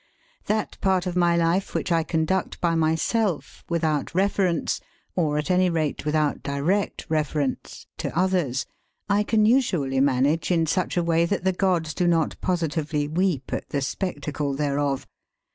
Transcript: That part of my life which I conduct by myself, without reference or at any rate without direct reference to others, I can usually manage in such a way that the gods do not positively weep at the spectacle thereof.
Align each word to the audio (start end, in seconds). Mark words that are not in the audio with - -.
That 0.47 0.81
part 0.81 1.05
of 1.05 1.15
my 1.15 1.37
life 1.37 1.75
which 1.75 1.91
I 1.91 2.01
conduct 2.01 2.59
by 2.59 2.73
myself, 2.73 3.63
without 3.69 4.15
reference 4.15 4.81
or 5.15 5.37
at 5.37 5.51
any 5.51 5.69
rate 5.69 6.05
without 6.05 6.41
direct 6.41 7.05
reference 7.07 7.85
to 7.99 8.11
others, 8.17 8.65
I 9.07 9.21
can 9.21 9.45
usually 9.45 9.99
manage 9.99 10.49
in 10.49 10.65
such 10.65 10.97
a 10.97 11.03
way 11.03 11.27
that 11.27 11.43
the 11.43 11.53
gods 11.53 11.93
do 11.93 12.07
not 12.07 12.35
positively 12.41 13.07
weep 13.07 13.53
at 13.53 13.69
the 13.69 13.79
spectacle 13.81 14.55
thereof. 14.55 15.05